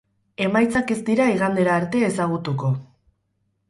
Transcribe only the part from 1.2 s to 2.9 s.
igandera arte ezagutuko.